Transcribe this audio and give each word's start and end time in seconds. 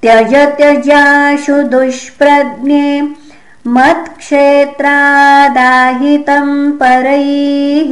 त्यज 0.01 0.33
त्यजाशु 0.57 1.55
दुष्प्रज्ञे 1.73 2.87
मत्क्षेत्रादाहितं 3.75 4.79
परैः। 6.81 7.91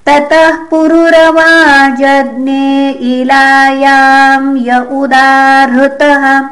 ततः 0.06 0.56
पुरुरवाजज्ञे 0.56 2.90
इलायां 2.90 4.56
य 4.56 4.86
उदाहृतः। 4.90 6.42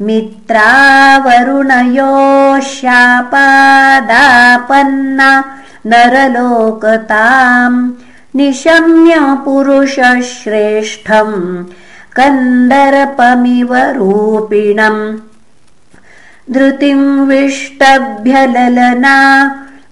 मित्रावरुणयो 0.00 2.60
शापादापन्ना 2.60 5.44
नरलोकताम्। 5.86 7.90
निशम्य 8.36 9.16
पुरुषश्रेष्ठम्। 9.20 11.64
कन्दर्पमिव 12.16 13.76
रूपिणम् 13.76 15.16
धृतिम् 16.52 17.26
विष्टभ्यललना। 17.26 19.18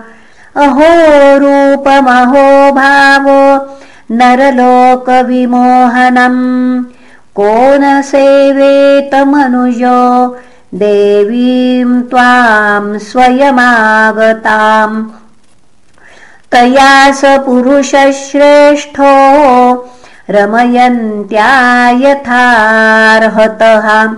अहो 0.62 1.38
रूपमहो 1.38 2.72
भावो 2.72 3.76
नरलोकविमोहनम्। 4.10 6.84
को 7.34 7.78
न 7.78 8.02
सेवेतमनुजो 8.02 10.36
देवीं 10.74 12.02
त्वां 12.02 12.98
स्वयमागताम्। 12.98 15.04
तया 16.52 17.12
स 17.12 17.24
पुरुषश्रेष्ठो 17.24 19.12
रमयन्त्या 20.30 21.90
यथार्हतः 21.90 24.14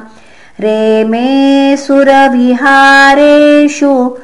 रेमे 0.61 1.77
सुरविहारेषु 1.77 4.17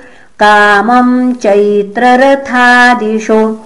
कामं 0.43 1.33
चैत्ररथादिषु। 1.33 3.57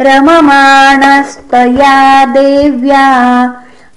रममाणस्तया 0.00 2.24
देव्या 2.24 3.06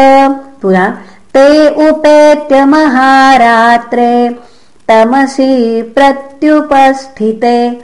पुरा 0.63 0.87
ते 1.35 1.69
उपेत्य 1.91 2.65
महारात्रे 2.65 4.37
तमसि 4.89 5.83
प्रत्युपस्थिते। 5.95 7.81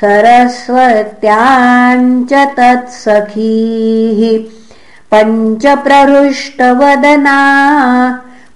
सरस्वत्याञ्च 0.00 2.32
तत्सखीः। 2.32 4.50
पञ्चप्रहृष्टवदना 5.12 7.38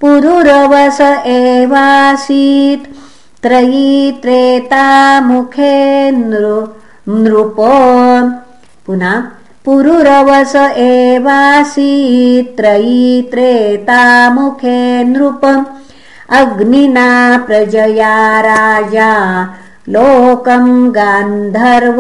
पुरुरवस 0.02 1.00
एवासीत् 1.36 2.88
त्रयी 3.44 4.12
त्रेतामुखे 4.22 5.76
नृप 6.12 7.60
पुनः 8.86 9.20
पुरुरवस 9.66 10.56
एवासीत् 10.86 12.56
त्रयी 12.58 13.22
त्रेतामुखे 13.32 14.82
नृप 15.12 15.46
अग्निना 16.40 17.12
प्रजया 17.48 18.18
राजा 18.48 19.14
लोकम् 19.96 20.92
गान्धर्वमेयिवान्। 20.98 21.94